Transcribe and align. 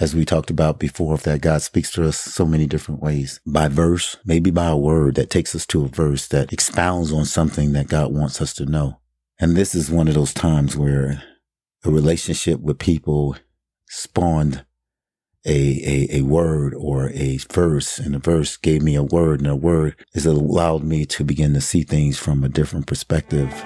as 0.00 0.14
we 0.14 0.24
talked 0.24 0.50
about 0.50 0.78
before, 0.78 1.18
that 1.18 1.42
God 1.42 1.60
speaks 1.60 1.92
to 1.92 2.08
us 2.08 2.18
so 2.18 2.46
many 2.46 2.66
different 2.66 3.02
ways 3.02 3.38
by 3.46 3.68
verse, 3.68 4.16
maybe 4.24 4.50
by 4.50 4.68
a 4.68 4.76
word 4.76 5.14
that 5.16 5.28
takes 5.28 5.54
us 5.54 5.66
to 5.66 5.84
a 5.84 5.88
verse 5.88 6.26
that 6.28 6.52
expounds 6.52 7.12
on 7.12 7.26
something 7.26 7.72
that 7.72 7.88
God 7.88 8.12
wants 8.12 8.40
us 8.40 8.54
to 8.54 8.64
know. 8.64 8.98
And 9.38 9.56
this 9.56 9.74
is 9.74 9.90
one 9.90 10.08
of 10.08 10.14
those 10.14 10.32
times 10.32 10.76
where 10.76 11.22
a 11.84 11.90
relationship 11.90 12.60
with 12.60 12.78
people 12.78 13.36
spawned 13.88 14.64
a, 15.46 15.50
a, 15.52 16.18
a 16.18 16.22
word 16.22 16.74
or 16.74 17.10
a 17.10 17.38
verse 17.50 17.98
and 17.98 18.14
a 18.14 18.18
verse 18.18 18.56
gave 18.56 18.82
me 18.82 18.94
a 18.94 19.02
word 19.02 19.40
and 19.40 19.48
a 19.48 19.56
word 19.56 19.96
has 20.14 20.26
allowed 20.26 20.82
me 20.82 21.06
to 21.06 21.24
begin 21.24 21.54
to 21.54 21.60
see 21.60 21.82
things 21.82 22.18
from 22.18 22.44
a 22.44 22.48
different 22.48 22.86
perspective. 22.86 23.64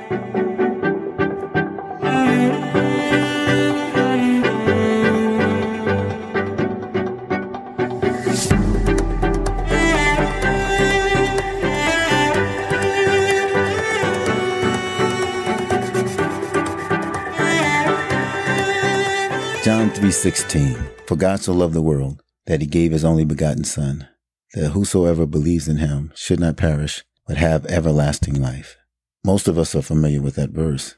John 20.25 20.33
3:16 20.33 21.07
For 21.07 21.17
God 21.17 21.41
so 21.41 21.53
loved 21.53 21.75
the 21.75 21.83
world 21.83 22.23
that 22.47 22.63
he 22.63 22.67
gave 22.67 22.93
his 22.93 23.05
only 23.05 23.27
begotten 23.27 23.65
son 23.65 24.09
that 24.55 24.71
whosoever 24.71 25.27
believes 25.27 25.69
in 25.69 25.77
him 25.77 26.13
should 26.15 26.41
not 26.41 26.57
perish 26.57 27.05
but 27.27 27.37
have 27.37 27.67
everlasting 27.67 28.41
life. 28.41 28.79
Most 29.23 29.49
of 29.49 29.59
us 29.59 29.75
are 29.75 29.83
familiar 29.83 30.23
with 30.23 30.37
that 30.37 30.49
verse. 30.49 30.95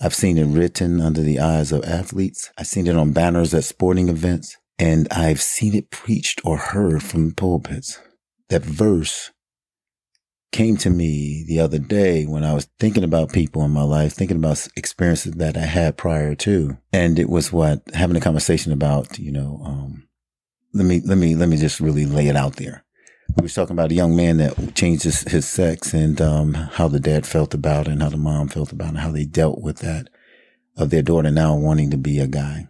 I've 0.00 0.14
seen 0.14 0.38
it 0.38 0.44
written 0.44 1.00
under 1.00 1.22
the 1.22 1.40
eyes 1.40 1.72
of 1.72 1.84
athletes. 1.84 2.52
I've 2.56 2.68
seen 2.68 2.86
it 2.86 2.94
on 2.94 3.10
banners 3.10 3.52
at 3.52 3.64
sporting 3.64 4.08
events 4.08 4.56
and 4.78 5.08
I've 5.10 5.42
seen 5.42 5.74
it 5.74 5.90
preached 5.90 6.40
or 6.44 6.56
heard 6.56 7.02
from 7.02 7.32
pulpits. 7.32 7.98
That 8.48 8.62
verse 8.62 9.32
came 10.50 10.76
to 10.78 10.90
me 10.90 11.44
the 11.46 11.60
other 11.60 11.78
day 11.78 12.24
when 12.24 12.44
I 12.44 12.54
was 12.54 12.68
thinking 12.78 13.04
about 13.04 13.32
people 13.32 13.62
in 13.64 13.70
my 13.70 13.82
life, 13.82 14.12
thinking 14.12 14.36
about 14.36 14.66
experiences 14.76 15.34
that 15.34 15.56
I 15.56 15.66
had 15.66 15.96
prior 15.96 16.34
to. 16.36 16.78
And 16.92 17.18
it 17.18 17.28
was 17.28 17.52
what 17.52 17.82
having 17.94 18.16
a 18.16 18.20
conversation 18.20 18.72
about, 18.72 19.18
you 19.18 19.30
know, 19.30 19.60
um, 19.64 20.08
let 20.72 20.86
me, 20.86 21.00
let 21.04 21.18
me, 21.18 21.34
let 21.34 21.48
me 21.48 21.56
just 21.56 21.80
really 21.80 22.06
lay 22.06 22.28
it 22.28 22.36
out 22.36 22.56
there. 22.56 22.84
We 23.36 23.42
was 23.42 23.54
talking 23.54 23.74
about 23.74 23.90
a 23.90 23.94
young 23.94 24.16
man 24.16 24.38
that 24.38 24.74
changed 24.74 25.02
his, 25.02 25.20
his 25.22 25.46
sex 25.46 25.92
and, 25.92 26.20
um, 26.20 26.54
how 26.54 26.88
the 26.88 27.00
dad 27.00 27.26
felt 27.26 27.52
about 27.52 27.86
it 27.86 27.92
and 27.92 28.02
how 28.02 28.08
the 28.08 28.16
mom 28.16 28.48
felt 28.48 28.72
about 28.72 28.86
it 28.86 28.88
and 28.90 28.98
how 28.98 29.12
they 29.12 29.24
dealt 29.24 29.60
with 29.60 29.78
that 29.78 30.08
of 30.76 30.90
their 30.90 31.02
daughter 31.02 31.30
now 31.30 31.54
wanting 31.54 31.90
to 31.90 31.98
be 31.98 32.20
a 32.20 32.26
guy 32.26 32.68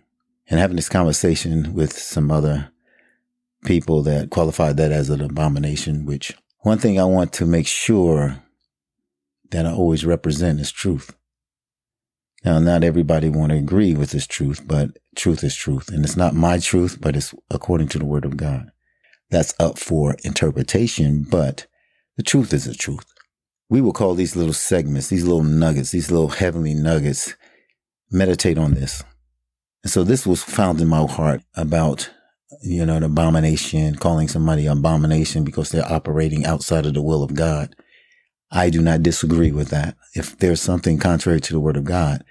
and 0.48 0.58
having 0.58 0.76
this 0.76 0.88
conversation 0.88 1.74
with 1.74 1.92
some 1.92 2.30
other 2.30 2.70
people 3.64 4.02
that 4.02 4.30
qualified 4.30 4.76
that 4.78 4.92
as 4.92 5.10
an 5.10 5.20
abomination, 5.20 6.06
which 6.06 6.34
one 6.60 6.78
thing 6.78 6.98
I 6.98 7.04
want 7.04 7.32
to 7.34 7.46
make 7.46 7.66
sure 7.66 8.42
that 9.50 9.66
I 9.66 9.72
always 9.72 10.04
represent 10.04 10.60
is 10.60 10.70
truth. 10.70 11.14
Now, 12.44 12.58
not 12.58 12.84
everybody 12.84 13.28
want 13.28 13.50
to 13.50 13.58
agree 13.58 13.94
with 13.94 14.10
this 14.10 14.26
truth, 14.26 14.62
but 14.66 14.98
truth 15.16 15.42
is 15.42 15.56
truth. 15.56 15.88
And 15.88 16.04
it's 16.04 16.16
not 16.16 16.34
my 16.34 16.58
truth, 16.58 16.98
but 17.00 17.16
it's 17.16 17.34
according 17.50 17.88
to 17.88 17.98
the 17.98 18.04
word 18.04 18.24
of 18.24 18.36
God. 18.36 18.70
That's 19.30 19.54
up 19.58 19.78
for 19.78 20.16
interpretation, 20.24 21.26
but 21.28 21.66
the 22.16 22.22
truth 22.22 22.52
is 22.52 22.64
the 22.64 22.74
truth. 22.74 23.04
We 23.68 23.80
will 23.80 23.92
call 23.92 24.14
these 24.14 24.36
little 24.36 24.54
segments, 24.54 25.08
these 25.08 25.24
little 25.24 25.42
nuggets, 25.42 25.90
these 25.90 26.10
little 26.10 26.28
heavenly 26.28 26.74
nuggets, 26.74 27.34
meditate 28.10 28.56
on 28.56 28.74
this. 28.74 29.02
And 29.82 29.92
so 29.92 30.04
this 30.04 30.26
was 30.26 30.42
found 30.42 30.80
in 30.80 30.88
my 30.88 31.06
heart 31.06 31.42
about 31.54 32.10
you 32.62 32.84
know, 32.84 32.96
an 32.96 33.02
abomination, 33.02 33.94
calling 33.96 34.28
somebody 34.28 34.66
abomination 34.66 35.44
because 35.44 35.70
they're 35.70 35.90
operating 35.90 36.44
outside 36.44 36.86
of 36.86 36.94
the 36.94 37.02
will 37.02 37.22
of 37.22 37.34
God. 37.34 37.74
I 38.50 38.70
do 38.70 38.80
not 38.80 39.02
disagree 39.02 39.52
with 39.52 39.68
that. 39.68 39.96
If 40.14 40.38
there's 40.38 40.60
something 40.60 40.98
contrary 40.98 41.40
to 41.40 41.52
the 41.52 41.60
word 41.60 41.76
of 41.76 41.84
God 41.84 42.24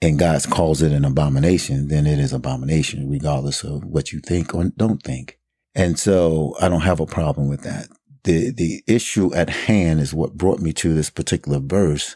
and 0.00 0.18
God 0.18 0.42
calls 0.50 0.82
it 0.82 0.92
an 0.92 1.04
abomination, 1.04 1.88
then 1.88 2.06
it 2.06 2.18
is 2.18 2.32
abomination, 2.32 3.10
regardless 3.10 3.64
of 3.64 3.84
what 3.84 4.12
you 4.12 4.20
think 4.20 4.54
or 4.54 4.64
don't 4.76 5.02
think. 5.02 5.38
And 5.74 5.98
so 5.98 6.54
I 6.60 6.68
don't 6.68 6.82
have 6.82 7.00
a 7.00 7.06
problem 7.06 7.48
with 7.48 7.62
that. 7.62 7.88
The, 8.24 8.52
the 8.52 8.84
issue 8.86 9.34
at 9.34 9.50
hand 9.50 10.00
is 10.00 10.14
what 10.14 10.36
brought 10.36 10.60
me 10.60 10.72
to 10.74 10.94
this 10.94 11.10
particular 11.10 11.58
verse 11.58 12.14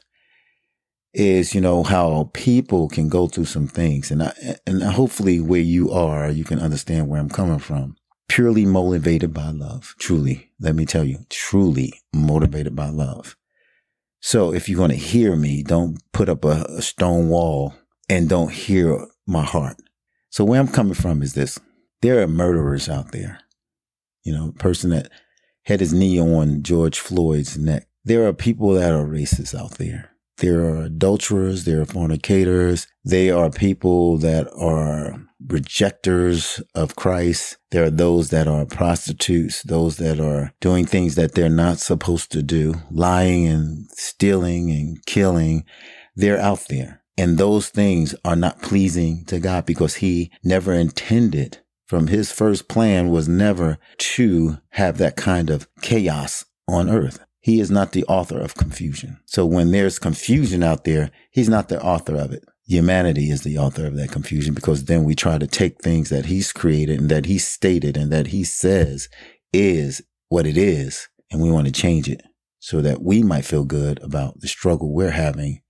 is, 1.17 1.55
you 1.55 1.63
know, 1.63 1.83
how 1.83 2.29
people 2.35 2.89
can 2.89 3.09
go 3.09 3.27
through 3.27 3.47
some 3.47 3.67
things. 3.67 4.11
And 4.11 4.23
I, 4.23 4.33
and 4.67 4.83
hopefully 4.83 5.41
where 5.41 5.61
you 5.61 5.91
are, 5.91 6.31
you 6.31 6.45
can 6.45 6.61
understand 6.61 7.09
where 7.09 7.19
I'm 7.19 7.31
coming 7.31 7.59
from. 7.59 7.97
Purely 8.29 8.67
motivated 8.67 9.33
by 9.33 9.51
love. 9.51 9.95
Truly. 9.99 10.51
Let 10.61 10.75
me 10.75 10.85
tell 10.85 11.05
you, 11.05 11.25
truly 11.31 11.95
motivated 12.13 12.77
by 12.77 12.91
love. 12.91 13.35
So 14.21 14.53
if 14.53 14.69
you're 14.69 14.77
going 14.77 14.91
to 14.91 14.97
hear 14.97 15.37
me, 15.37 15.63
don't 15.63 15.99
put 16.13 16.29
up 16.29 16.45
a, 16.45 16.67
a 16.69 16.83
stone 16.83 17.31
wall 17.31 17.75
and 18.11 18.29
don't 18.29 18.53
hear 18.53 19.07
my 19.27 19.43
heart. 19.43 19.77
So 20.29 20.45
where 20.45 20.61
I'm 20.61 20.69
coming 20.69 20.95
from 20.95 21.23
is 21.23 21.33
this. 21.33 21.59
There 22.03 22.21
are 22.21 22.29
murderers 22.29 22.91
out 22.91 23.13
there. 23.13 23.41
You 24.23 24.35
know, 24.35 24.53
person 24.59 24.91
that 24.91 25.11
had 25.63 25.81
his 25.81 25.95
knee 25.95 26.21
on 26.21 26.63
George 26.63 26.99
Floyd's 26.99 27.57
neck. 27.57 27.89
There 28.05 28.27
are 28.27 28.35
people 28.35 28.73
that 28.73 28.93
are 28.93 29.07
racist 29.07 29.59
out 29.59 29.79
there. 29.79 30.11
There 30.39 30.61
are 30.67 30.85
adulterers. 30.85 31.65
There 31.65 31.81
are 31.81 31.87
fornicators. 31.87 32.87
They 33.05 33.31
are 33.31 33.51
people 33.51 34.19
that 34.19 34.49
are 34.53 35.27
rejectors 35.49 36.61
of 36.75 36.97
Christ. 36.97 37.57
There 37.71 37.85
are 37.85 37.91
those 37.91 38.31
that 38.31 38.49
are 38.49 38.67
prostitutes, 38.67 39.63
those 39.63 39.97
that 39.97 40.21
are 40.21 40.53
doing 40.61 40.87
things 40.87 41.15
that 41.15 41.35
they're 41.35 41.49
not 41.49 41.79
supposed 41.79 42.33
to 42.33 42.43
do, 42.43 42.75
lying 42.91 43.47
and 43.47 43.87
stealing 43.93 44.71
and 44.71 45.05
killing. 45.07 45.65
They're 46.15 46.41
out 46.41 46.67
there. 46.69 47.03
And 47.19 47.39
those 47.39 47.69
things 47.69 48.15
are 48.25 48.37
not 48.37 48.61
pleasing 48.61 49.25
to 49.27 49.39
God 49.39 49.65
because 49.65 49.97
he 49.97 50.31
never 50.45 50.75
intended 50.75 51.59
from 51.87 52.09
his 52.09 52.33
first 52.33 52.69
plan 52.69 53.09
was 53.09 53.29
never 53.29 53.79
to 53.99 54.59
have 54.71 54.99
that 54.99 55.17
kind 55.17 55.51
of 55.51 55.69
chaos 55.81 56.45
on 56.69 56.91
earth. 56.91 57.21
He 57.47 57.61
is 57.61 57.71
not 57.71 57.93
the 57.93 58.05
author 58.07 58.41
of 58.41 58.57
confusion. 58.57 59.21
So 59.25 59.47
when 59.47 59.71
there's 59.71 60.01
confusion 60.01 60.65
out 60.65 60.83
there, 60.83 61.13
he's 61.31 61.49
not 61.49 61.69
the 61.69 61.81
author 61.81 62.17
of 62.17 62.33
it. 62.33 62.43
Humanity 62.67 63.31
is 63.31 63.43
the 63.43 63.57
author 63.57 63.87
of 63.87 63.95
that 63.95 64.11
confusion 64.11 64.53
because 64.53 64.87
then 64.87 65.05
we 65.05 65.15
try 65.15 65.39
to 65.39 65.47
take 65.47 65.81
things 65.81 66.09
that 66.09 66.27
he's 66.27 66.53
created 66.53 66.99
and 66.99 67.09
that 67.09 67.27
he 67.27 67.39
stated 67.39 67.97
and 67.97 68.11
that 68.11 68.27
he 68.27 68.43
says 68.43 69.09
is 69.53 70.03
what 70.29 70.45
it 70.45 70.57
is. 70.57 71.09
And 71.31 71.41
we 71.41 71.53
want 71.53 71.67
to 71.67 71.73
change 71.73 72.09
it 72.09 72.25
so 72.59 72.81
that 72.81 73.01
we 73.01 73.23
might 73.23 73.45
feel 73.45 73.65
good 73.65 74.03
about 74.03 74.41
the 74.41 74.49
struggle 74.49 74.93
we're 74.93 75.11
having 75.11 75.63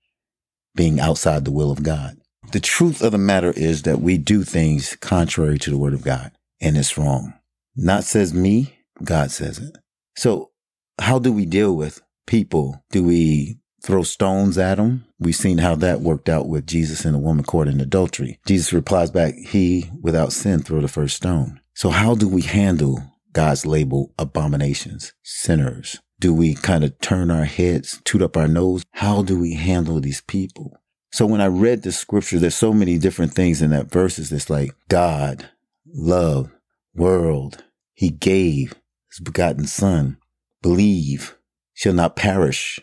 being 0.75 0.99
outside 0.99 1.45
the 1.45 1.53
will 1.53 1.71
of 1.71 1.83
God. 1.83 2.17
The 2.53 2.61
truth 2.61 3.03
of 3.03 3.13
the 3.13 3.19
matter 3.19 3.51
is 3.51 3.83
that 3.83 4.01
we 4.01 4.17
do 4.17 4.45
things 4.45 4.97
contrary 4.97 5.59
to 5.59 5.71
the 5.71 5.77
word 5.77 5.93
of 5.93 6.05
God 6.05 6.33
and 6.59 6.79
it's 6.79 6.97
wrong. 6.97 7.35
Not 7.77 8.05
says 8.05 8.33
me, 8.33 8.79
God 9.05 9.31
says 9.31 9.59
it. 9.59 9.77
So 10.17 10.53
how 10.99 11.19
do 11.19 11.33
we 11.33 11.47
deal 11.47 11.75
with 11.75 12.03
people? 12.27 12.85
Do 12.91 13.05
we 13.05 13.59
throw 13.83 14.03
stones 14.03 14.59
at 14.59 14.77
them? 14.77 15.05
We've 15.19 15.35
seen 15.37 15.59
how 15.59 15.77
that 15.77 16.01
worked 16.01 16.29
out 16.29 16.49
with 16.49 16.67
Jesus 16.67 17.05
and 17.05 17.15
the 17.15 17.19
woman 17.19 17.45
caught 17.45 17.69
in 17.69 17.81
adultery. 17.81 18.39
Jesus 18.47 18.73
replies 18.73 19.11
back, 19.11 19.35
he 19.35 19.91
without 20.03 20.33
sin 20.33 20.61
throw 20.61 20.81
the 20.81 20.89
first 20.89 21.17
stone. 21.17 21.61
So 21.75 21.91
how 21.91 22.15
do 22.15 22.29
we 22.29 22.43
handle 22.43 23.03
God's 23.33 23.67
label 23.67 24.13
abominations, 24.19 25.13
sinners? 25.23 26.01
Do 26.19 26.33
we 26.33 26.55
kind 26.55 26.83
of 26.83 26.99
turn 27.01 27.31
our 27.31 27.45
heads, 27.45 28.01
toot 28.05 28.23
up 28.23 28.37
our 28.37 28.49
nose? 28.49 28.83
How 28.93 29.23
do 29.23 29.39
we 29.39 29.55
handle 29.55 30.01
these 30.01 30.23
people? 30.23 30.81
So 31.13 31.27
when 31.27 31.41
I 31.41 31.47
read 31.47 31.83
the 31.83 31.93
scripture, 31.93 32.39
there's 32.39 32.55
so 32.55 32.73
many 32.73 32.99
different 32.99 33.35
things 33.35 33.63
in 33.63 33.71
that 33.71 33.91
verses. 33.91 34.33
It's 34.33 34.51
like 34.51 34.73
God, 34.89 35.49
love, 35.87 36.51
world. 36.95 37.65
He 37.93 38.11
gave 38.11 38.75
his 39.11 39.21
begotten 39.21 39.67
son 39.67 40.19
believe 40.67 41.39
shall 41.75 41.93
not 41.93 42.17
perish, 42.17 42.81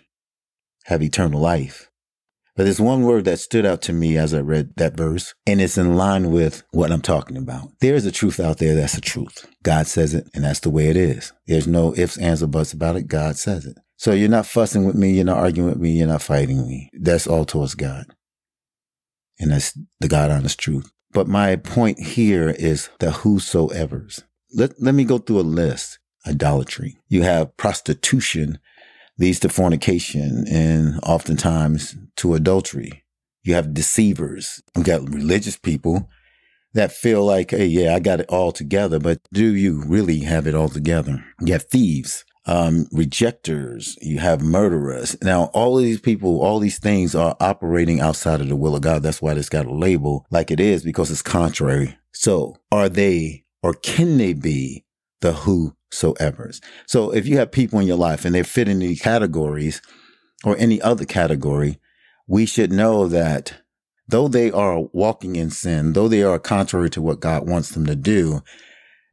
have 0.85 1.03
eternal 1.03 1.41
life. 1.41 1.91
But 2.55 2.63
there's 2.63 2.79
one 2.79 3.01
word 3.01 3.25
that 3.25 3.39
stood 3.39 3.65
out 3.65 3.81
to 3.81 3.93
me 3.93 4.15
as 4.15 4.33
I 4.33 4.39
read 4.39 4.77
that 4.77 4.95
verse, 4.95 5.33
and 5.45 5.59
it's 5.59 5.77
in 5.77 5.97
line 5.97 6.31
with 6.31 6.63
what 6.71 6.93
I'm 6.93 7.01
talking 7.01 7.35
about. 7.35 7.71
There 7.81 7.95
is 7.95 8.05
a 8.05 8.11
truth 8.11 8.39
out 8.39 8.59
there 8.59 8.73
that's 8.73 8.97
a 8.97 9.01
truth. 9.01 9.45
God 9.63 9.87
says 9.87 10.13
it, 10.13 10.29
and 10.33 10.45
that's 10.45 10.61
the 10.61 10.69
way 10.69 10.87
it 10.87 10.95
is. 10.95 11.33
There's 11.45 11.67
no 11.67 11.93
ifs, 11.97 12.17
ands, 12.17 12.41
or 12.41 12.47
buts 12.47 12.71
about 12.71 12.95
it. 12.95 13.07
God 13.07 13.35
says 13.35 13.65
it. 13.65 13.77
So 13.97 14.13
you're 14.13 14.29
not 14.29 14.45
fussing 14.45 14.85
with 14.85 14.95
me, 14.95 15.11
you're 15.11 15.25
not 15.25 15.39
arguing 15.39 15.67
with 15.67 15.79
me, 15.79 15.91
you're 15.91 16.07
not 16.07 16.21
fighting 16.21 16.65
me. 16.65 16.89
That's 16.93 17.27
all 17.27 17.43
towards 17.43 17.75
God. 17.75 18.05
And 19.39 19.51
that's 19.51 19.77
the 19.99 20.07
God 20.07 20.31
honest 20.31 20.57
truth. 20.57 20.89
But 21.11 21.27
my 21.27 21.57
point 21.57 21.99
here 21.99 22.51
is 22.51 22.89
the 22.99 23.11
whosoever's. 23.11 24.23
Let, 24.55 24.81
let 24.81 24.95
me 24.95 25.03
go 25.03 25.17
through 25.17 25.41
a 25.41 25.41
list 25.41 25.99
idolatry. 26.27 26.97
You 27.07 27.23
have 27.23 27.55
prostitution 27.57 28.59
leads 29.17 29.39
to 29.41 29.49
fornication 29.49 30.45
and 30.49 30.99
oftentimes 31.03 31.95
to 32.17 32.33
adultery. 32.33 33.03
You 33.43 33.53
have 33.55 33.73
deceivers. 33.73 34.61
You 34.75 34.83
got 34.83 35.13
religious 35.13 35.57
people 35.57 36.09
that 36.73 36.91
feel 36.91 37.23
like, 37.23 37.51
hey, 37.51 37.65
yeah, 37.65 37.93
I 37.93 37.99
got 37.99 38.19
it 38.21 38.29
all 38.29 38.51
together, 38.51 38.99
but 38.99 39.19
do 39.31 39.53
you 39.53 39.83
really 39.85 40.19
have 40.19 40.47
it 40.47 40.55
all 40.55 40.69
together? 40.69 41.23
You 41.39 41.53
have 41.53 41.65
thieves, 41.65 42.25
um, 42.45 42.87
rejectors, 42.91 43.97
you 44.01 44.19
have 44.19 44.41
murderers. 44.41 45.15
Now, 45.21 45.45
all 45.53 45.77
of 45.77 45.83
these 45.83 45.99
people, 45.99 46.41
all 46.41 46.59
these 46.59 46.79
things 46.79 47.13
are 47.13 47.37
operating 47.39 48.01
outside 48.01 48.41
of 48.41 48.49
the 48.49 48.55
will 48.55 48.75
of 48.75 48.81
God. 48.81 49.03
That's 49.03 49.21
why 49.21 49.33
it's 49.33 49.49
got 49.49 49.67
a 49.67 49.73
label 49.73 50.25
like 50.31 50.49
it 50.49 50.59
is 50.59 50.83
because 50.83 51.11
it's 51.11 51.21
contrary. 51.21 51.97
So 52.11 52.57
are 52.71 52.89
they 52.89 53.45
or 53.61 53.73
can 53.73 54.17
they 54.17 54.33
be 54.33 54.83
the 55.21 55.33
whosoever's? 55.33 55.77
So 55.93 57.13
if 57.13 57.27
you 57.27 57.37
have 57.37 57.51
people 57.51 57.79
in 57.79 57.87
your 57.87 57.97
life 57.97 58.25
and 58.25 58.33
they 58.33 58.43
fit 58.43 58.67
in 58.67 58.79
these 58.79 59.01
categories 59.01 59.81
or 60.43 60.57
any 60.57 60.81
other 60.81 61.05
category, 61.05 61.79
we 62.27 62.45
should 62.45 62.71
know 62.71 63.07
that 63.07 63.61
though 64.07 64.27
they 64.27 64.51
are 64.51 64.81
walking 64.91 65.35
in 65.35 65.49
sin, 65.49 65.93
though 65.93 66.07
they 66.07 66.23
are 66.23 66.39
contrary 66.39 66.89
to 66.91 67.01
what 67.01 67.19
God 67.19 67.47
wants 67.47 67.69
them 67.69 67.85
to 67.85 67.95
do, 67.95 68.41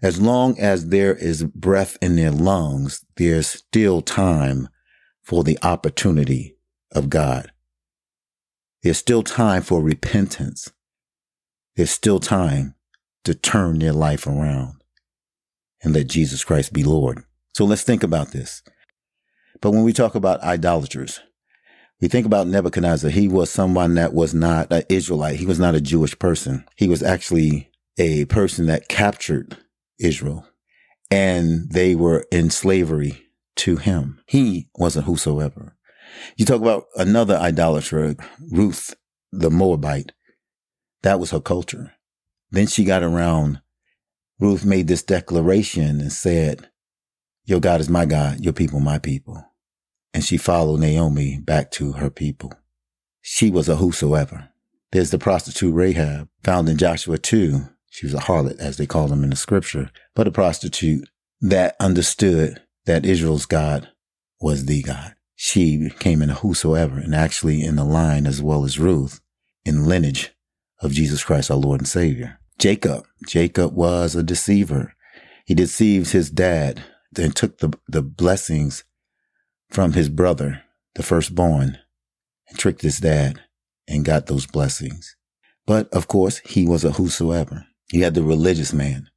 as 0.02 0.20
long 0.20 0.58
as 0.58 0.88
there 0.88 1.14
is 1.14 1.44
breath 1.44 1.98
in 2.00 2.16
their 2.16 2.30
lungs, 2.30 3.04
there's 3.16 3.46
still 3.46 4.00
time 4.00 4.68
for 5.22 5.44
the 5.44 5.58
opportunity 5.62 6.56
of 6.92 7.10
God. 7.10 7.52
There's 8.82 8.98
still 8.98 9.22
time 9.22 9.62
for 9.62 9.82
repentance. 9.82 10.72
There's 11.76 11.90
still 11.90 12.18
time 12.18 12.74
to 13.24 13.34
turn 13.34 13.78
their 13.78 13.92
life 13.92 14.26
around 14.26 14.79
and 15.82 15.94
let 15.94 16.08
Jesus 16.08 16.44
Christ 16.44 16.72
be 16.72 16.84
Lord. 16.84 17.24
So 17.54 17.64
let's 17.64 17.82
think 17.82 18.02
about 18.02 18.32
this. 18.32 18.62
But 19.60 19.72
when 19.72 19.82
we 19.82 19.92
talk 19.92 20.14
about 20.14 20.42
idolaters, 20.42 21.20
we 22.00 22.08
think 22.08 22.24
about 22.24 22.46
Nebuchadnezzar. 22.46 23.10
He 23.10 23.28
was 23.28 23.50
someone 23.50 23.94
that 23.94 24.14
was 24.14 24.32
not 24.32 24.72
an 24.72 24.84
Israelite. 24.88 25.38
He 25.38 25.46
was 25.46 25.60
not 25.60 25.74
a 25.74 25.80
Jewish 25.80 26.18
person. 26.18 26.64
He 26.76 26.88
was 26.88 27.02
actually 27.02 27.70
a 27.98 28.24
person 28.26 28.66
that 28.66 28.88
captured 28.88 29.58
Israel 29.98 30.46
and 31.10 31.70
they 31.70 31.94
were 31.94 32.24
in 32.30 32.50
slavery 32.50 33.26
to 33.56 33.76
him. 33.76 34.20
He 34.26 34.68
wasn't 34.76 35.06
whosoever. 35.06 35.76
You 36.36 36.44
talk 36.44 36.60
about 36.60 36.86
another 36.96 37.36
idolater, 37.36 38.16
Ruth, 38.50 38.94
the 39.32 39.50
Moabite. 39.50 40.12
That 41.02 41.20
was 41.20 41.30
her 41.30 41.40
culture. 41.40 41.92
Then 42.50 42.66
she 42.66 42.84
got 42.84 43.02
around. 43.02 43.60
Ruth 44.40 44.64
made 44.64 44.88
this 44.88 45.02
declaration 45.02 46.00
and 46.00 46.10
said, 46.10 46.70
Your 47.44 47.60
God 47.60 47.80
is 47.80 47.90
my 47.90 48.06
God, 48.06 48.40
your 48.40 48.54
people, 48.54 48.80
my 48.80 48.98
people. 48.98 49.44
And 50.14 50.24
she 50.24 50.38
followed 50.38 50.80
Naomi 50.80 51.38
back 51.38 51.70
to 51.72 51.92
her 51.92 52.08
people. 52.08 52.52
She 53.20 53.50
was 53.50 53.68
a 53.68 53.76
whosoever. 53.76 54.48
There's 54.92 55.10
the 55.10 55.18
prostitute 55.18 55.74
Rahab 55.74 56.28
found 56.42 56.68
in 56.68 56.78
Joshua 56.78 57.18
2. 57.18 57.68
She 57.90 58.06
was 58.06 58.14
a 58.14 58.18
harlot, 58.18 58.58
as 58.58 58.78
they 58.78 58.86
call 58.86 59.08
them 59.08 59.22
in 59.22 59.30
the 59.30 59.36
scripture, 59.36 59.90
but 60.14 60.26
a 60.26 60.32
prostitute 60.32 61.08
that 61.42 61.76
understood 61.78 62.62
that 62.86 63.04
Israel's 63.04 63.46
God 63.46 63.88
was 64.40 64.64
the 64.64 64.82
God. 64.82 65.14
She 65.36 65.90
came 65.98 66.22
in 66.22 66.30
a 66.30 66.34
whosoever 66.34 66.98
and 66.98 67.14
actually 67.14 67.62
in 67.62 67.76
the 67.76 67.84
line 67.84 68.26
as 68.26 68.42
well 68.42 68.64
as 68.64 68.78
Ruth 68.78 69.20
in 69.64 69.86
lineage 69.86 70.30
of 70.80 70.92
Jesus 70.92 71.22
Christ, 71.22 71.50
our 71.50 71.56
Lord 71.56 71.80
and 71.80 71.88
Savior. 71.88 72.39
Jacob. 72.60 73.06
Jacob 73.26 73.74
was 73.74 74.14
a 74.14 74.22
deceiver. 74.22 74.94
He 75.46 75.54
deceived 75.54 76.12
his 76.12 76.30
dad 76.30 76.84
and 77.16 77.34
took 77.34 77.58
the, 77.58 77.72
the 77.88 78.02
blessings 78.02 78.84
from 79.70 79.94
his 79.94 80.10
brother, 80.10 80.62
the 80.94 81.02
firstborn, 81.02 81.78
and 82.50 82.58
tricked 82.58 82.82
his 82.82 83.00
dad 83.00 83.40
and 83.88 84.04
got 84.04 84.26
those 84.26 84.46
blessings. 84.46 85.16
But 85.66 85.88
of 85.88 86.06
course, 86.06 86.38
he 86.40 86.66
was 86.66 86.84
a 86.84 86.92
whosoever. 86.92 87.64
You 87.92 88.04
had 88.04 88.12
the 88.14 88.22
religious 88.22 88.74
man, 88.74 89.08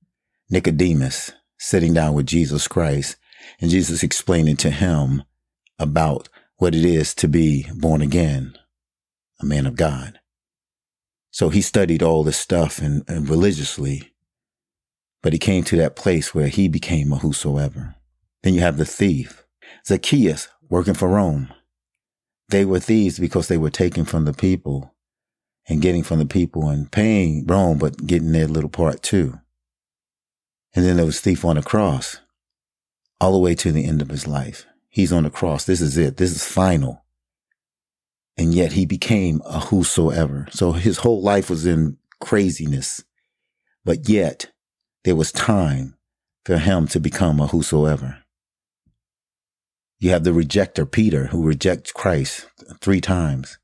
Nicodemus, 0.50 1.34
sitting 1.60 1.94
down 1.94 2.14
with 2.14 2.26
Jesus 2.28 2.70
Christ 2.70 3.18
and 3.60 3.70
Jesus 3.70 4.04
explaining 4.04 4.56
to 4.58 4.70
him 4.70 5.24
about 5.78 6.30
what 6.58 6.74
it 6.74 6.86
is 6.86 7.14
to 7.16 7.28
be 7.28 7.68
born 7.76 8.02
again, 8.02 8.58
a 9.42 9.46
man 9.46 9.66
of 9.66 9.76
God. 9.76 10.20
So 11.34 11.50
he 11.50 11.62
studied 11.62 12.04
all 12.04 12.24
this 12.24 12.38
stuff 12.38 12.78
and, 12.78 13.04
and 13.08 13.28
religiously, 13.28 14.14
but 15.24 15.34
he 15.34 15.40
came 15.40 15.64
to 15.64 15.78
that 15.78 15.96
place 15.96 16.36
where 16.36 16.48
he 16.48 16.68
became 16.68 17.12
a 17.12 17.18
whosoever. 17.18 17.96
Then 18.44 18.54
you 18.54 18.60
have 18.60 18.78
the 18.78 18.86
thief, 18.86 19.44
Zacchaeus, 19.84 20.48
working 20.70 20.94
for 20.94 21.08
Rome. 21.08 21.52
They 22.50 22.66
were 22.66 22.80
thieves 22.80 23.18
because 23.18 23.48
they 23.48 23.58
were 23.58 23.72
taking 23.72 24.06
from 24.06 24.26
the 24.26 24.34
people 24.34 24.94
and 25.68 25.82
getting 25.82 26.04
from 26.04 26.20
the 26.20 26.28
people 26.28 26.70
and 26.70 26.92
paying 26.92 27.48
Rome, 27.48 27.80
but 27.80 28.06
getting 28.06 28.32
their 28.32 28.48
little 28.48 28.70
part 28.70 29.02
too. 29.02 29.40
And 30.76 30.86
then 30.86 30.98
there 30.98 31.06
was 31.06 31.20
thief 31.20 31.44
on 31.44 31.56
the 31.56 31.64
cross 31.64 32.20
all 33.20 33.32
the 33.32 33.40
way 33.40 33.56
to 33.56 33.72
the 33.72 33.86
end 33.86 34.04
of 34.04 34.10
his 34.10 34.28
life. 34.28 34.68
He's 34.88 35.12
on 35.12 35.24
the 35.24 35.32
cross. 35.32 35.66
This 35.66 35.82
is 35.82 35.98
it. 35.98 36.18
This 36.18 36.30
is 36.30 36.46
final. 36.46 37.03
And 38.38 38.54
yet 38.54 38.74
he 38.74 38.86
became 38.86 39.42
a 39.46 39.60
whosoever. 39.60 40.48
So 40.52 40.72
his 40.72 41.00
whole 41.00 41.22
life 41.22 41.50
was 41.50 41.66
in 41.66 41.98
craziness, 42.20 43.04
but 43.86 44.10
yet 44.10 44.52
there 45.04 45.16
was 45.16 45.32
time 45.32 45.96
for 46.46 46.58
him 46.58 46.88
to 46.88 47.00
become 47.00 47.40
a 47.40 47.48
whosoever. 47.48 48.24
You 50.00 50.10
have 50.10 50.24
the 50.24 50.32
rejecter, 50.32 50.90
Peter, 50.90 51.28
who 51.28 51.44
rejects 51.44 51.92
Christ 51.92 52.48
three 52.82 53.00
times. 53.00 53.58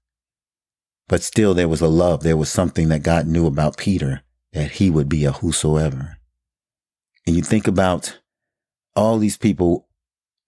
But 1.10 1.24
still, 1.24 1.54
there 1.54 1.68
was 1.68 1.81
a 1.81 1.88
love. 1.88 2.24
There 2.24 2.38
was 2.38 2.50
something 2.50 2.88
that 2.89 3.04
God 3.04 3.27
knew 3.27 3.48
about 3.48 3.77
Peter 3.77 4.22
that 4.54 4.72
he 4.72 4.89
would 4.89 5.10
be 5.10 5.25
a 5.25 5.33
whosoever. 5.33 6.18
And 7.27 7.36
you 7.36 7.42
think 7.42 7.68
about 7.68 8.19
all 8.95 9.18
these 9.18 9.38
people, 9.38 9.88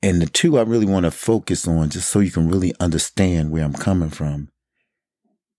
and 0.03 0.21
the 0.21 0.25
two 0.25 0.57
I 0.57 0.63
really 0.63 0.85
want 0.85 1.05
to 1.05 1.11
focus 1.11 1.67
on, 1.67 1.89
just 1.89 2.09
so 2.09 2.19
you 2.19 2.31
can 2.31 2.49
really 2.49 2.73
understand 2.79 3.51
where 3.51 3.63
I'm 3.63 3.73
coming 3.73 4.09
from, 4.09 4.49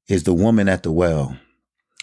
is 0.08 0.24
the 0.24 0.34
woman 0.34 0.68
at 0.68 0.82
the 0.82 0.92
well. 0.92 1.36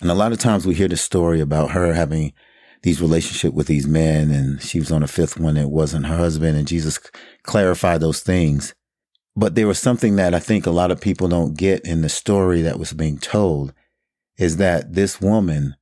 And 0.01 0.09
a 0.09 0.15
lot 0.15 0.31
of 0.31 0.39
times 0.39 0.65
we 0.65 0.75
hear 0.75 0.87
the 0.87 0.97
story 0.97 1.41
about 1.41 1.71
her 1.71 1.93
having 1.93 2.33
these 2.81 3.01
relationship 3.01 3.53
with 3.53 3.67
these 3.67 3.85
men, 3.85 4.31
and 4.31 4.61
she 4.61 4.79
was 4.79 4.91
on 4.91 5.03
a 5.03 5.07
fifth 5.07 5.37
one 5.37 5.55
that 5.55 5.67
wasn't 5.67 6.05
her 6.05 6.15
husband, 6.15 6.57
and 6.57 6.67
Jesus 6.67 6.97
clarified 7.43 7.99
those 7.99 8.21
things. 8.21 8.73
But 9.35 9.55
there 9.55 9.67
was 9.67 9.79
something 9.79 10.15
that 10.15 10.33
I 10.33 10.39
think 10.39 10.65
a 10.65 10.71
lot 10.71 10.91
of 10.91 11.01
people 11.01 11.27
don't 11.27 11.57
get 11.57 11.85
in 11.85 12.01
the 12.01 12.09
story 12.09 12.61
that 12.61 12.79
was 12.79 12.93
being 12.93 13.17
told 13.17 13.73
is 14.37 14.57
that 14.57 14.93
this 14.93 15.19
woman 15.19 15.75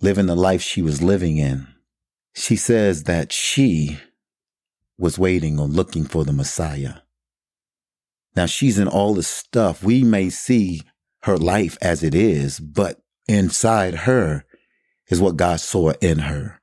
living 0.00 0.26
the 0.26 0.36
life 0.36 0.60
she 0.60 0.82
was 0.82 1.02
living 1.02 1.38
in, 1.38 1.66
she 2.34 2.56
says 2.56 3.04
that 3.04 3.32
she 3.32 3.98
was 4.98 5.18
waiting 5.18 5.58
or 5.58 5.66
looking 5.66 6.04
for 6.04 6.24
the 6.24 6.32
Messiah. 6.32 6.96
Now 8.34 8.46
she's 8.46 8.78
in 8.78 8.88
all 8.88 9.14
this 9.14 9.28
stuff. 9.28 9.82
We 9.82 10.04
may 10.04 10.30
see 10.30 10.82
her 11.22 11.36
life 11.36 11.76
as 11.80 12.02
it 12.02 12.14
is, 12.14 12.60
but 12.60 13.00
inside 13.26 13.94
her 13.94 14.44
is 15.08 15.20
what 15.20 15.36
God 15.36 15.60
saw 15.60 15.92
in 16.00 16.20
her, 16.20 16.60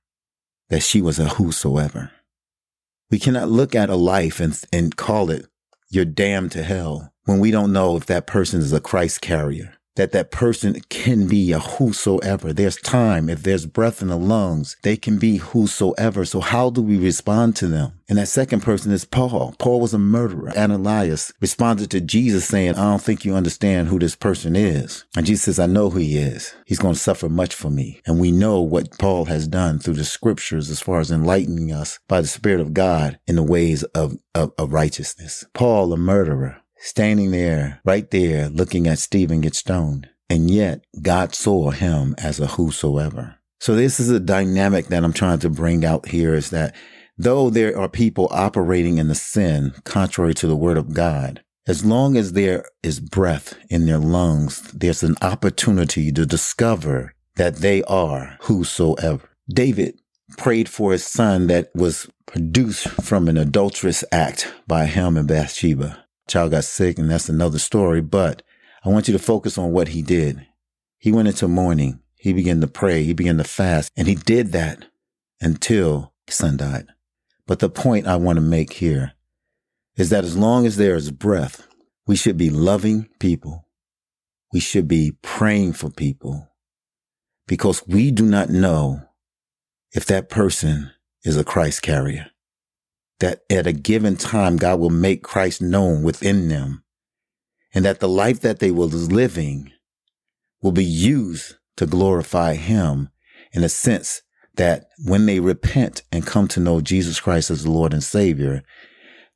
that 0.70 0.84
she 0.84 1.02
was 1.02 1.20
a 1.20 1.30
whosoever. 1.30 2.12
We 3.10 3.20
cannot 3.20 3.50
look 3.50 3.76
at 3.76 3.90
a 3.90 3.96
life 3.96 4.40
and, 4.40 4.60
and 4.72 4.96
call 4.96 5.30
it 5.30 5.46
you're 5.90 6.06
damned 6.06 6.52
to 6.54 6.64
hell 6.64 7.14
when 7.26 7.40
we 7.40 7.52
don't 7.52 7.72
know 7.72 7.96
if 7.96 8.08
that 8.08 8.26
person 8.26 8.60
is 8.60 8.74
a 8.74 8.80
Christ 8.80 9.22
carrier 9.22 9.76
that 9.96 10.12
that 10.12 10.32
person 10.32 10.80
can 10.90 11.28
be 11.28 11.52
a 11.52 11.60
whosoever. 11.60 12.54
There's 12.54 12.78
time. 12.78 13.30
If 13.30 13.44
there's 13.44 13.66
breath 13.66 14.02
in 14.02 14.08
the 14.08 14.18
lungs, 14.18 14.76
they 14.82 14.98
can 14.98 15.20
be 15.20 15.38
whosoever. 15.38 16.26
So 16.26 16.40
how 16.40 16.70
do 16.70 16.82
we 16.82 16.98
respond 16.98 17.56
to 17.58 17.68
them? 17.68 17.94
And 18.10 18.18
that 18.18 18.28
second 18.28 18.62
person 18.62 18.92
is 18.92 19.06
Paul. 19.06 19.56
Paul 19.60 19.80
was 19.80 19.94
a 19.94 19.98
murderer. 19.98 20.52
Ananias 20.58 21.32
responded 21.40 21.90
to 21.92 22.02
Jesus 22.02 22.46
saying, 22.46 22.76
I 22.76 22.92
don't 22.92 23.02
think 23.02 23.24
you 23.24 23.34
understand 23.34 23.88
who 23.88 23.98
this 23.98 24.16
person 24.16 24.56
is. 24.56 25.06
And 25.16 25.26
Jesus 25.26 25.46
says, 25.46 25.60
I 25.60 25.68
know 25.68 25.90
who 25.90 26.00
he 26.00 26.18
is. 26.18 26.54
He's 26.66 26.80
going 26.80 26.96
to 26.96 27.00
suffer 27.00 27.30
much 27.30 27.56
for 27.56 27.70
me. 27.70 28.02
And 28.06 28.20
we 28.20 28.32
know 28.32 28.62
what 28.62 28.98
Paul 29.00 29.26
has 29.26 29.48
done 29.48 29.80
through 29.80 29.96
the 29.96 30.04
scriptures 30.04 30.70
as 30.70 30.82
far 30.82 31.00
as 31.00 31.12
enlightening 31.12 31.72
us 31.72 32.00
by 32.08 32.22
the 32.22 32.28
Spirit 32.28 32.60
of 32.60 32.74
God 32.74 33.20
in 33.26 33.36
the 33.36 33.44
ways 33.44 33.84
of, 33.84 34.18
of, 34.36 34.52
of 34.58 34.74
righteousness. 34.74 35.46
Paul, 35.54 35.94
a 35.94 35.98
murderer, 35.98 36.63
standing 36.84 37.32
there, 37.32 37.80
right 37.86 38.12
there, 38.12 38.50
looking 38.50 38.88
at 38.88 39.00
Stephen 39.00 39.42
get 39.42 39.56
stoned. 39.56 40.10
And 40.30 40.52
yet 40.52 40.84
God 41.02 41.34
saw 41.34 41.72
him 41.72 42.14
as 42.18 42.40
a 42.40 42.48
whosoever. 42.48 43.36
So 43.60 43.76
this 43.76 44.00
is 44.00 44.10
a 44.10 44.20
dynamic 44.20 44.88
that 44.88 45.04
I'm 45.04 45.14
trying 45.14 45.40
to 45.40 45.50
bring 45.50 45.86
out 45.86 46.10
here 46.10 46.36
is 46.36 46.50
that 46.50 46.76
though 47.18 47.50
there 47.50 47.78
are 47.80 47.88
people 47.88 48.28
operating 48.32 48.98
in 48.98 49.08
the 49.08 49.16
sin 49.16 49.74
contrary 49.86 50.34
to 50.36 50.48
the 50.48 50.58
word 50.58 50.78
of 50.78 50.94
God, 50.94 51.42
as 51.66 51.86
long 51.86 52.18
as 52.18 52.34
there 52.34 52.66
is 52.82 53.00
breath 53.00 53.58
in 53.70 53.86
their 53.86 54.00
lungs, 54.00 54.62
there's 54.74 55.04
an 55.04 55.16
opportunity 55.22 56.12
to 56.12 56.26
discover 56.26 57.14
that 57.38 57.58
they 57.58 57.82
are 57.84 58.38
whosoever. 58.42 59.30
David 59.50 60.00
prayed 60.38 60.68
for 60.68 60.92
his 60.92 61.06
son 61.06 61.48
that 61.48 61.70
was 61.74 62.10
produced 62.26 62.90
from 62.90 63.30
an 63.30 63.38
adulterous 63.38 64.04
act 64.12 64.54
by 64.68 64.86
him 64.86 65.16
and 65.16 65.28
Bathsheba 65.28 66.03
child 66.28 66.52
got 66.52 66.64
sick 66.64 66.98
and 66.98 67.10
that's 67.10 67.30
another 67.30 67.60
story, 67.60 68.02
but 68.02 68.42
I 68.84 68.90
want 68.90 69.08
you 69.08 69.14
to 69.14 69.20
focus 69.20 69.58
on 69.58 69.72
what 69.72 69.90
he 69.90 70.02
did. 70.02 70.46
He 70.98 71.12
went 71.12 71.28
into 71.28 71.48
mourning. 71.48 72.00
He 72.16 72.34
began 72.34 72.62
to 72.62 72.68
pray. 72.68 73.04
He 73.04 73.14
began 73.14 73.38
to 73.38 73.44
fast. 73.44 73.92
And 73.96 74.08
he 74.08 74.16
did 74.16 74.52
that 74.54 74.86
until 75.42 76.14
his 76.26 76.36
son 76.36 76.58
died. 76.58 76.88
But 77.46 77.60
the 77.60 77.70
point 77.70 78.08
I 78.08 78.16
want 78.16 78.38
to 78.38 78.42
make 78.42 78.74
here 78.74 79.14
is 79.96 80.10
that 80.10 80.24
as 80.24 80.38
long 80.38 80.66
as 80.66 80.78
there 80.78 80.96
is 80.96 81.12
breath, 81.12 81.68
we 82.08 82.16
should 82.16 82.38
be 82.38 82.50
loving 82.50 83.10
people. 83.20 83.68
We 84.54 84.60
should 84.60 84.88
be 84.88 85.18
praying 85.22 85.74
for 85.74 85.90
people 85.90 86.50
because 87.48 87.86
we 87.88 88.12
do 88.12 88.26
not 88.26 88.50
know 88.50 89.02
if 89.92 90.06
that 90.06 90.30
person 90.30 90.92
is 91.24 91.38
a 91.38 91.44
Christ 91.44 91.82
carrier. 91.82 92.28
That 93.24 93.44
at 93.50 93.68
a 93.68 93.72
given 93.72 94.18
time, 94.18 94.58
God 94.58 94.82
will 94.82 94.90
make 94.90 95.24
Christ 95.24 95.62
known 95.62 96.04
within 96.04 96.50
them 96.50 96.84
and 97.74 97.84
that 97.86 98.00
the 98.00 98.08
life 98.08 98.42
that 98.42 98.60
they 98.60 98.72
were 98.72 98.86
living 98.86 99.72
will 100.62 100.72
be 100.72 100.86
used 100.86 101.56
to 101.78 101.86
glorify 101.86 102.54
him 102.54 103.10
in 103.52 103.64
a 103.64 103.70
sense 103.70 104.22
that 104.56 104.86
when 105.06 105.26
they 105.26 105.40
repent 105.40 106.04
and 106.12 106.26
come 106.26 106.48
to 106.50 106.60
know 106.60 106.82
Jesus 106.82 107.20
Christ 107.20 107.50
as 107.50 107.64
the 107.64 107.72
Lord 107.72 107.94
and 107.94 108.04
Savior, 108.04 108.62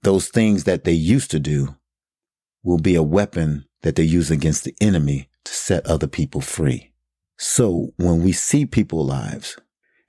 those 0.04 0.28
things 0.28 0.66
that 0.66 0.84
they 0.84 0.92
used 0.92 1.32
to 1.32 1.40
do 1.40 1.76
will 2.64 2.78
be 2.78 2.96
a 2.96 3.04
weapon 3.04 3.66
that 3.82 3.96
they 3.96 4.04
use 4.04 4.30
against 4.30 4.64
the 4.64 4.76
enemy 4.80 5.30
to 5.46 5.54
set 5.54 5.86
other 5.88 6.08
people 6.08 6.42
free. 6.42 6.92
So 7.38 7.94
when 7.98 8.24
we 8.24 8.32
see 8.32 8.66
people 8.66 9.06
lives, 9.06 9.58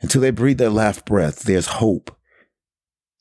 until 0.00 0.20
they 0.20 0.30
breathe 0.30 0.58
their 0.58 0.70
last 0.70 1.04
breath, 1.04 1.44
there's 1.44 1.66
hope. 1.66 2.17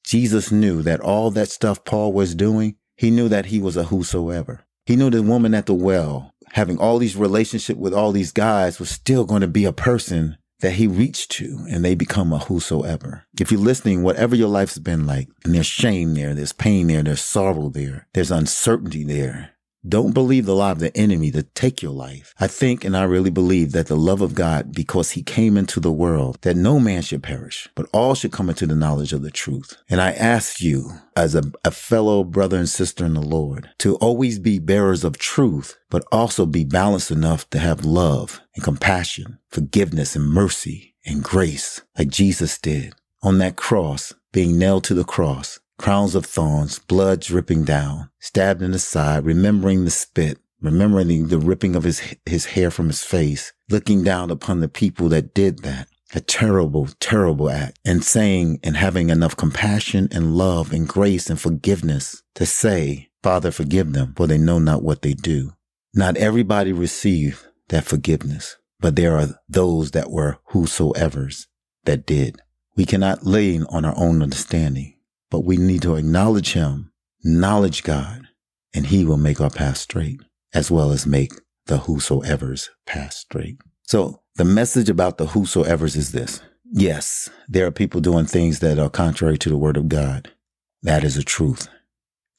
Jesus 0.08 0.54
knew 0.54 0.82
that 0.84 1.02
all 1.02 1.32
that 1.32 1.50
stuff 1.50 1.84
Paul 1.84 2.14
was 2.14 2.34
doing, 2.34 2.76
he 2.96 3.12
knew 3.12 3.28
that 3.28 3.48
he 3.48 3.60
was 3.60 3.76
a 3.76 3.86
whosoever. 3.86 4.66
He 4.86 4.96
knew 4.96 5.10
the 5.10 5.22
woman 5.22 5.54
at 5.54 5.66
the 5.66 5.74
well, 5.74 6.32
having 6.54 6.78
all 6.78 6.98
these 6.98 7.18
relationship 7.18 7.76
with 7.76 7.94
all 7.94 8.14
these 8.14 8.32
guys 8.32 8.80
was 8.80 8.90
still 8.90 9.26
going 9.26 9.42
to 9.42 9.50
be 9.50 9.66
a 9.66 9.74
person 9.74 10.38
that 10.62 10.72
he 10.72 10.88
reached 10.88 11.32
to 11.32 11.66
and 11.70 11.84
they 11.84 11.94
become 11.94 12.32
a 12.32 12.40
whosoever. 12.40 13.26
If 13.38 13.52
you're 13.52 13.60
listening, 13.60 14.02
whatever 14.02 14.34
your 14.34 14.48
life's 14.48 14.80
been 14.80 15.06
like, 15.06 15.28
and 15.44 15.54
there's 15.54 15.66
shame 15.66 16.14
there, 16.14 16.34
there's 16.34 16.54
pain 16.54 16.88
there, 16.88 17.04
there's 17.04 17.22
sorrow 17.22 17.68
there, 17.68 18.08
there's 18.14 18.32
uncertainty 18.32 19.04
there, 19.04 19.52
don't 19.90 20.14
believe 20.14 20.46
the 20.46 20.56
lie 20.56 20.72
of 20.72 20.80
the 20.80 20.96
enemy 20.96 21.32
to 21.32 21.44
take 21.44 21.82
your 21.82 21.92
life. 21.92 22.34
I 22.40 22.48
think 22.48 22.84
and 22.84 22.96
I 22.96 23.04
really 23.04 23.30
believe 23.30 23.72
that 23.72 23.88
the 23.88 23.96
love 23.96 24.22
of 24.22 24.36
God, 24.36 24.74
because 24.74 25.12
he 25.12 25.24
came 25.24 25.58
into 25.58 25.80
the 25.80 25.92
world, 25.92 26.40
that 26.42 26.56
no 26.56 26.80
man 26.80 27.02
should 27.02 27.24
perish, 27.24 27.68
but 27.76 27.88
all 27.94 28.16
should 28.16 28.32
come 28.32 28.50
into 28.50 28.66
the 28.66 28.76
knowledge 28.76 29.14
of 29.14 29.22
the 29.22 29.32
truth. 29.32 29.78
And 29.90 30.02
I 30.02 30.12
ask 30.12 30.62
you, 30.62 30.92
as 31.16 31.36
a, 31.36 31.44
a 31.64 31.72
fellow 31.72 32.24
brother 32.24 32.58
and 32.58 32.70
sister 32.70 33.06
in 33.06 33.14
the 33.14 33.22
Lord, 33.22 33.70
to 33.80 33.96
always 33.98 34.40
be 34.40 34.60
bearers 34.60 35.04
of 35.04 35.18
truth, 35.18 35.78
but 35.90 36.06
also 36.12 36.46
be 36.46 36.64
balanced 36.64 37.12
enough 37.12 37.50
to 37.52 37.60
have 37.60 37.86
love 37.86 38.42
and 38.56 38.64
compassion, 38.64 39.40
forgiveness 39.50 40.16
and 40.16 40.26
mercy 40.26 40.96
and 41.06 41.24
grace, 41.24 41.82
like 41.98 42.10
Jesus 42.10 42.58
did 42.58 42.94
on 43.24 43.40
that 43.40 43.56
cross, 43.56 44.14
being 44.32 44.58
nailed 44.60 44.84
to 44.86 44.94
the 44.94 45.04
cross 45.04 45.60
crowns 45.78 46.16
of 46.16 46.26
thorns, 46.26 46.80
blood 46.80 47.22
dripping 47.22 47.64
down, 47.64 48.10
stabbed 48.20 48.62
in 48.62 48.72
the 48.72 48.80
side, 48.80 49.26
remembering 49.26 49.86
the 49.86 49.92
spit, 49.92 50.40
remembering 50.62 51.28
the 51.28 51.40
ripping 51.40 51.76
of 51.76 51.84
his, 51.84 52.16
his 52.26 52.46
hair 52.46 52.72
from 52.72 52.88
his 52.88 53.04
face, 53.04 53.54
looking 53.70 54.04
down 54.04 54.32
upon 54.32 54.60
the 54.60 54.68
people 54.68 55.10
that 55.10 55.34
did 55.34 55.60
that. 55.60 55.88
A 56.16 56.22
terrible, 56.22 56.88
terrible 57.02 57.50
act 57.50 57.80
and 57.84 58.02
saying 58.02 58.62
and 58.64 58.78
having 58.78 59.10
enough 59.10 59.36
compassion 59.36 60.08
and 60.10 60.38
love 60.38 60.72
and 60.72 60.88
grace 60.88 61.30
and 61.30 61.40
forgiveness 61.40 62.24
to 62.36 62.46
say, 62.46 63.10
Father, 63.22 63.52
forgive 63.52 63.92
them 63.92 64.14
for 64.16 64.26
they 64.26 64.38
know 64.38 64.58
not 64.58 64.84
what 64.84 65.02
they 65.02 65.14
do. 65.14 65.52
Not 65.94 66.16
everybody 66.16 66.72
received 66.72 67.46
that 67.68 67.84
forgiveness, 67.84 68.56
but 68.80 68.96
there 68.96 69.18
are 69.18 69.38
those 69.50 69.92
that 69.92 70.10
were 70.10 70.38
whosoever's 70.46 71.48
that 71.84 72.06
did. 72.06 72.40
We 72.78 72.86
cannot 72.86 73.26
lean 73.26 73.66
on 73.70 73.84
our 73.84 73.98
own 73.98 74.24
understanding 74.24 74.97
but 75.30 75.46
we 75.46 75.58
need 75.58 75.82
to 75.84 75.96
acknowledge 75.96 76.54
him, 76.54 76.92
knowledge 77.24 77.84
God, 77.84 78.28
and 78.74 78.88
he 78.88 79.06
will 79.06 79.18
make 79.18 79.42
our 79.42 79.50
path 79.50 79.78
straight 79.78 80.20
as 80.54 80.72
well 80.72 80.92
as 80.92 81.06
make 81.06 81.34
the 81.66 81.80
whosoever's 81.80 82.70
path 82.86 83.14
straight. 83.14 83.58
So 83.84 84.22
the 84.36 84.46
message 84.46 84.90
about 84.90 85.18
the 85.18 85.28
whosoever's 85.28 85.96
is 85.96 86.12
this. 86.12 86.42
Yes, 86.72 87.30
there 87.48 87.66
are 87.66 87.72
people 87.72 88.02
doing 88.02 88.26
things 88.26 88.60
that 88.60 88.80
are 88.80 88.90
contrary 88.90 89.38
to 89.40 89.50
the 89.50 89.58
word 89.58 89.78
of 89.78 89.88
God. 89.88 90.32
That 90.84 91.04
is 91.04 91.18
a 91.18 91.24
truth. 91.24 91.68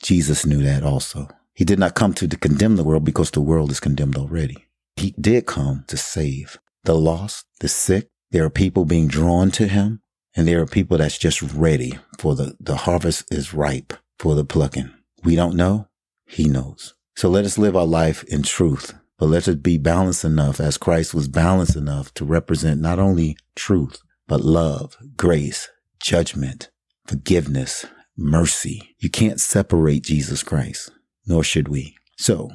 Jesus 0.02 0.46
knew 0.46 0.62
that 0.62 0.82
also. 0.82 1.28
He 1.54 1.64
did 1.64 1.78
not 1.78 1.94
come 1.94 2.14
to 2.14 2.28
condemn 2.28 2.76
the 2.76 2.84
world 2.84 3.04
because 3.04 3.30
the 3.30 3.40
world 3.40 3.70
is 3.70 3.80
condemned 3.80 4.16
already. 4.16 4.66
He 4.96 5.14
did 5.20 5.46
come 5.46 5.84
to 5.88 5.96
save 5.96 6.58
the 6.84 6.94
lost, 6.94 7.46
the 7.60 7.68
sick. 7.68 8.08
There 8.30 8.44
are 8.44 8.50
people 8.50 8.84
being 8.84 9.08
drawn 9.08 9.50
to 9.52 9.66
him 9.66 10.02
and 10.36 10.46
there 10.46 10.60
are 10.60 10.66
people 10.66 10.98
that's 10.98 11.18
just 11.18 11.42
ready 11.42 11.98
for 12.18 12.34
the, 12.34 12.56
the 12.60 12.76
harvest 12.76 13.32
is 13.32 13.54
ripe 13.54 13.92
for 14.18 14.34
the 14.34 14.44
plucking. 14.44 14.92
We 15.24 15.36
don't 15.36 15.56
know. 15.56 15.88
He 16.26 16.48
knows. 16.48 16.94
So 17.16 17.28
let 17.28 17.44
us 17.44 17.58
live 17.58 17.76
our 17.76 17.86
life 17.86 18.22
in 18.24 18.42
truth, 18.42 18.94
but 19.18 19.26
let 19.28 19.48
us 19.48 19.56
be 19.56 19.78
balanced 19.78 20.24
enough 20.24 20.60
as 20.60 20.78
Christ 20.78 21.14
was 21.14 21.28
balanced 21.28 21.76
enough 21.76 22.14
to 22.14 22.24
represent 22.24 22.80
not 22.80 22.98
only 22.98 23.36
truth, 23.56 24.00
but 24.28 24.42
love, 24.42 24.96
grace, 25.16 25.68
judgment, 26.00 26.70
forgiveness, 27.06 27.86
mercy. 28.16 28.94
You 28.98 29.10
can't 29.10 29.40
separate 29.40 30.04
Jesus 30.04 30.42
Christ, 30.42 30.90
nor 31.26 31.42
should 31.42 31.68
we. 31.68 31.96
So 32.16 32.50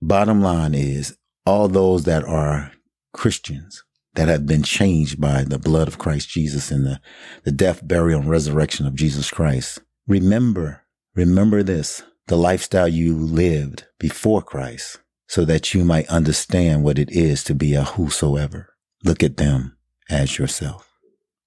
bottom 0.00 0.40
line 0.40 0.74
is 0.74 1.16
all 1.46 1.68
those 1.68 2.04
that 2.04 2.24
are 2.24 2.72
Christians 3.12 3.84
that 4.14 4.28
have 4.28 4.46
been 4.46 4.62
changed 4.62 5.20
by 5.20 5.44
the 5.44 5.58
blood 5.58 5.88
of 5.88 5.98
Christ 5.98 6.28
Jesus 6.28 6.70
and 6.70 6.84
the, 6.84 7.00
the 7.44 7.52
death, 7.52 7.86
burial, 7.86 8.20
and 8.20 8.30
resurrection 8.30 8.86
of 8.86 8.94
Jesus 8.94 9.30
Christ. 9.30 9.80
Remember, 10.06 10.82
remember 11.14 11.62
this, 11.62 12.02
the 12.26 12.36
lifestyle 12.36 12.88
you 12.88 13.16
lived 13.16 13.86
before 13.98 14.42
Christ 14.42 14.98
so 15.28 15.44
that 15.44 15.74
you 15.74 15.84
might 15.84 16.08
understand 16.08 16.82
what 16.82 16.98
it 16.98 17.10
is 17.10 17.44
to 17.44 17.54
be 17.54 17.74
a 17.74 17.84
whosoever. 17.84 18.74
Look 19.04 19.22
at 19.22 19.36
them 19.36 19.76
as 20.08 20.38
yourself. 20.38 20.90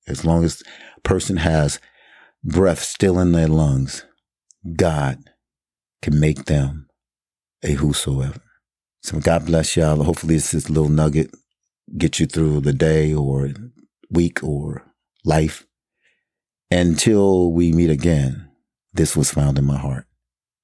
As 0.07 0.23
long 0.23 0.43
as 0.43 0.63
a 0.97 1.01
person 1.01 1.37
has 1.37 1.79
breath 2.43 2.79
still 2.79 3.19
in 3.19 3.33
their 3.33 3.47
lungs, 3.47 4.05
God 4.75 5.29
can 6.01 6.19
make 6.19 6.45
them 6.45 6.87
a 7.63 7.73
whosoever. 7.73 8.41
So 9.01 9.19
God 9.19 9.45
bless 9.45 9.75
y'all. 9.75 10.03
Hopefully 10.03 10.35
it's 10.35 10.51
this 10.51 10.69
little 10.69 10.89
nugget 10.89 11.33
get 11.97 12.19
you 12.19 12.25
through 12.25 12.61
the 12.61 12.73
day 12.73 13.13
or 13.13 13.49
week 14.09 14.43
or 14.43 14.83
life. 15.23 15.65
Until 16.71 17.51
we 17.51 17.71
meet 17.71 17.89
again, 17.89 18.49
this 18.93 19.15
was 19.15 19.31
found 19.31 19.59
in 19.59 19.65
my 19.65 19.77
heart. 19.77 20.05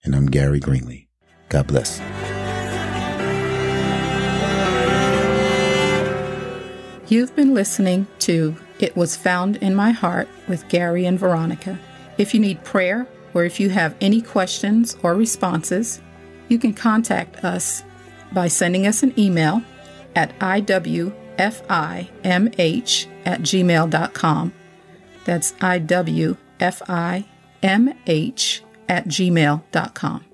And 0.04 0.16
I'm 0.16 0.28
Gary 0.28 0.60
Greenlee. 0.60 1.08
God 1.50 1.68
bless. 1.68 2.00
You've 7.10 7.36
been 7.36 7.54
listening 7.56 8.08
to 8.20 8.56
It 8.80 8.96
Was 8.96 9.16
Found 9.18 9.58
in 9.58 9.74
My 9.74 9.92
Heart 9.92 10.30
with 10.48 10.68
Gary 10.70 11.06
and 11.06 11.18
Veronica. 11.18 11.80
If 12.20 12.34
you 12.34 12.40
need 12.40 12.64
prayer 12.64 13.08
or 13.34 13.44
if 13.44 13.60
you 13.60 13.70
have 13.70 13.96
any 14.00 14.22
questions 14.22 14.96
or 15.02 15.16
responses, 15.16 16.02
you 16.50 16.60
can 16.60 16.74
contact 16.74 17.44
us 17.44 17.84
by 18.32 18.48
sending 18.48 18.86
us 18.86 19.02
an 19.02 19.20
email 19.20 19.64
at 20.16 20.38
iwfimh 20.40 21.12
at 23.26 23.42
gmail.com. 23.42 24.54
That's 25.26 25.52
iwfimh 25.54 26.36
at 28.90 29.08
gmail.com. 29.08 30.29